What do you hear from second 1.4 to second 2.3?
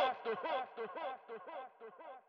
hook, the hook.